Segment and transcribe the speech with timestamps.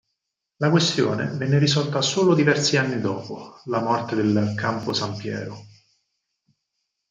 [0.57, 5.55] La questione venne risolta solo diversi anni dopo la morte del Camposampiero.